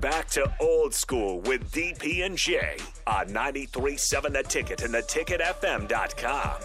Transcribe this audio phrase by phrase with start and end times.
[0.00, 6.60] Back to old school with DP and J on 93.7 The Ticket and theticketfm.com.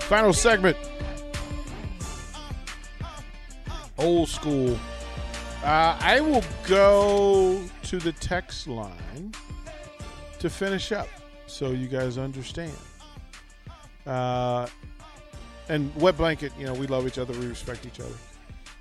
[0.00, 0.76] Final segment.
[3.96, 4.78] Old school.
[5.64, 9.32] Uh, I will go to the text line
[10.38, 11.08] to finish up
[11.46, 12.76] so you guys understand.
[14.04, 14.66] Uh,
[15.68, 18.14] and wet blanket, you know, we love each other, we respect each other.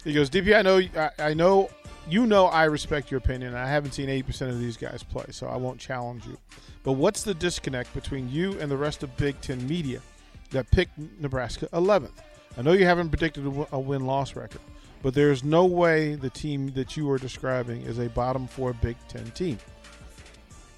[0.04, 1.70] He goes, DP, I know, I, I know,
[2.10, 3.54] you know, I respect your opinion.
[3.54, 6.38] I haven't seen eighty percent of these guys play, so I won't challenge you.
[6.84, 10.02] But what's the disconnect between you and the rest of Big Ten media
[10.50, 12.12] that picked Nebraska 11th?
[12.58, 14.62] I know you haven't predicted a win loss record,
[15.04, 18.98] but there's no way the team that you are describing is a bottom four Big
[19.08, 19.60] Ten team.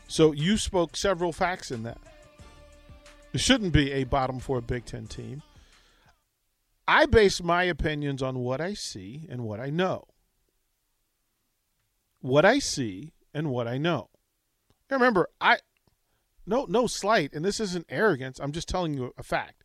[0.07, 1.97] So you spoke several facts in that.
[3.31, 5.41] It shouldn't be a bottom four Big Ten team.
[6.87, 10.05] I base my opinions on what I see and what I know.
[12.19, 14.09] What I see and what I know.
[14.89, 15.57] And remember, I
[16.45, 18.39] no no slight, and this isn't arrogance.
[18.39, 19.63] I'm just telling you a fact.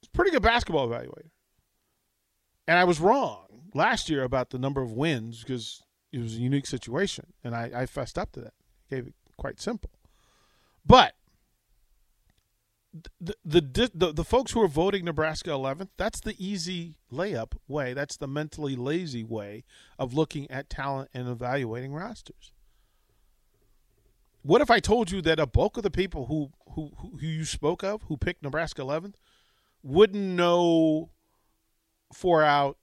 [0.00, 1.30] It's pretty good basketball evaluator,
[2.66, 6.40] and I was wrong last year about the number of wins because it was a
[6.40, 8.54] unique situation, and I, I fessed up to that.
[8.88, 9.90] Gave it quite simple,
[10.84, 11.14] but
[13.20, 17.94] the, the the the folks who are voting Nebraska 11th, that's the easy layup way.
[17.94, 19.64] That's the mentally lazy way
[19.98, 22.52] of looking at talent and evaluating rosters.
[24.42, 27.44] What if I told you that a bulk of the people who who who you
[27.44, 29.14] spoke of who picked Nebraska 11th
[29.82, 31.10] wouldn't know
[32.12, 32.78] four out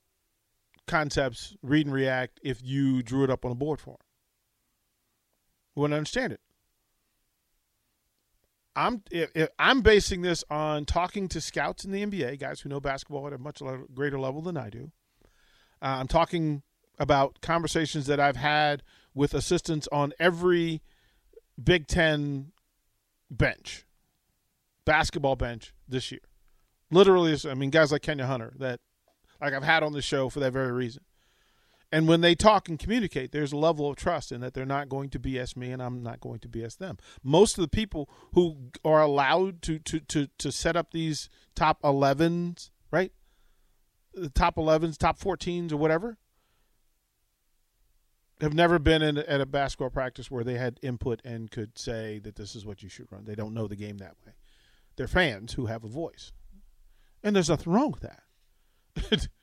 [0.88, 3.98] concepts, read and react if you drew it up on a board for them?
[5.75, 6.42] Wouldn't understand it.
[8.76, 12.80] I'm if, I'm basing this on talking to scouts in the NBA, guys who know
[12.80, 13.62] basketball at a much
[13.94, 14.92] greater level than I do.
[15.82, 16.64] Uh, I'm talking
[16.98, 20.82] about conversations that I've had with assistants on every
[21.62, 22.52] Big Ten
[23.30, 23.86] bench,
[24.86, 26.22] basketball bench this year.
[26.89, 28.80] Literally, I mean, guys like Kenya Hunter that
[29.42, 31.04] like I've had on the show for that very reason.
[31.93, 34.89] And when they talk and communicate, there's a level of trust in that they're not
[34.89, 36.98] going to BS me and I'm not going to BS them.
[37.21, 41.80] Most of the people who are allowed to to to, to set up these top
[41.83, 43.11] 11s, right?
[44.15, 46.17] The top 11s, top 14s, or whatever,
[48.42, 52.17] have never been in, at a basketball practice where they had input and could say
[52.23, 53.26] that this is what you should run.
[53.26, 54.33] They don't know the game that way.
[54.95, 56.32] They're fans who have a voice.
[57.21, 59.27] And there's nothing wrong with that.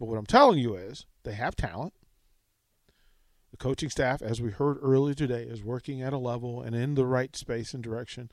[0.00, 1.92] but what I'm telling you is they have talent.
[3.50, 6.94] The coaching staff, as we heard earlier today, is working at a level and in
[6.94, 8.32] the right space and direction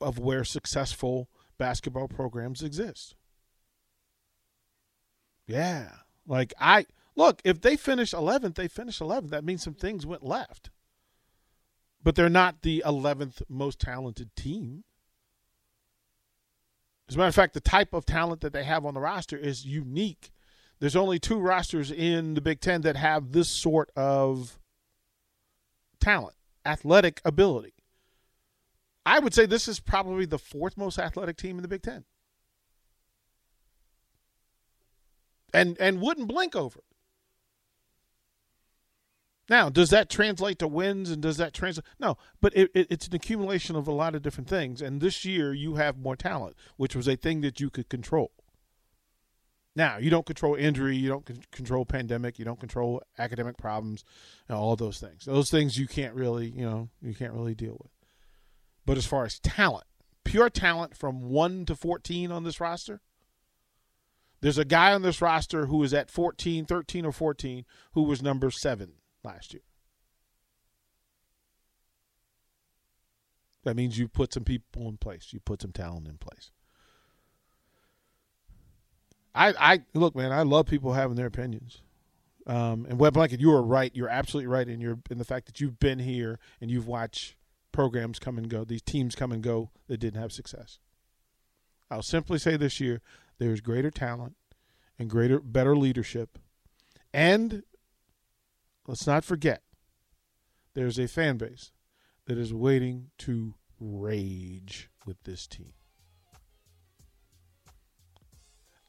[0.00, 1.28] of where successful
[1.58, 3.16] basketball programs exist.
[5.46, 5.90] Yeah.
[6.26, 9.28] Like I look, if they finish 11th, they finish 11th.
[9.28, 10.70] That means some things went left.
[12.02, 14.84] But they're not the 11th most talented team.
[17.10, 19.36] As a matter of fact, the type of talent that they have on the roster
[19.36, 20.30] is unique
[20.80, 24.58] there's only two rosters in the Big Ten that have this sort of
[26.00, 27.74] talent, athletic ability.
[29.04, 32.04] I would say this is probably the fourth most athletic team in the Big Ten.
[35.52, 36.80] And and wouldn't blink over.
[39.48, 41.86] Now, does that translate to wins and does that translate?
[41.98, 44.82] No, but it, it, it's an accumulation of a lot of different things.
[44.82, 48.32] And this year you have more talent, which was a thing that you could control.
[49.78, 54.02] Now, you don't control injury, you don't c- control pandemic, you don't control academic problems,
[54.48, 55.24] you know, all those things.
[55.24, 57.92] Those things you can't really, you know, you can't really deal with.
[58.84, 59.84] But as far as talent,
[60.24, 63.02] pure talent from 1 to 14 on this roster,
[64.40, 68.20] there's a guy on this roster who is at 14, 13 or 14 who was
[68.20, 69.62] number 7 last year.
[73.62, 75.28] That means you put some people in place.
[75.32, 76.50] You put some talent in place.
[79.38, 80.32] I, I look, man.
[80.32, 81.80] I love people having their opinions.
[82.46, 83.94] Um, and Web Blanket, you are right.
[83.94, 87.36] You're absolutely right in your in the fact that you've been here and you've watched
[87.70, 90.80] programs come and go, these teams come and go that didn't have success.
[91.90, 93.00] I'll simply say this year
[93.38, 94.34] there's greater talent
[94.98, 96.38] and greater better leadership.
[97.14, 97.62] And
[98.86, 99.62] let's not forget,
[100.74, 101.70] there's a fan base
[102.26, 105.74] that is waiting to rage with this team.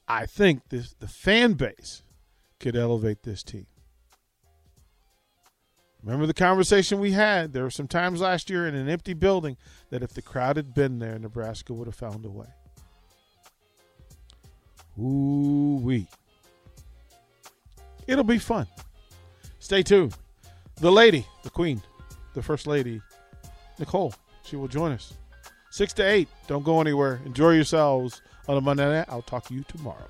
[0.10, 2.02] I think this the fan base
[2.60, 3.68] could elevate this team.
[6.02, 7.54] Remember the conversation we had?
[7.54, 9.58] There were some times last year in an empty building
[9.92, 12.48] that if the crowd had been there, Nebraska would have found a way.
[14.98, 16.08] Ooh wee.
[18.08, 18.66] It'll be fun.
[19.60, 20.16] Stay tuned.
[20.78, 21.82] The lady, the queen,
[22.34, 23.02] the first lady,
[23.78, 24.14] Nicole,
[24.44, 25.14] she will join us.
[25.70, 26.30] Six to eight.
[26.48, 27.22] Don't go anywhere.
[27.26, 29.06] Enjoy yourselves on a Monday night.
[29.08, 30.08] I'll talk to you tomorrow.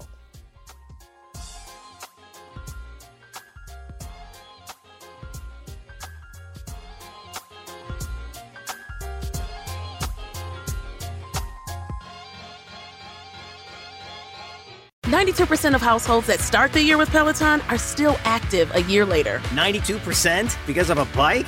[15.03, 19.39] 92% of households that start the year with Peloton are still active a year later.
[19.49, 21.47] 92% because of a bike?